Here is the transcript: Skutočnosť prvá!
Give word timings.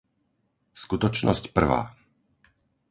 Skutočnosť 0.81 1.43
prvá! 1.57 1.81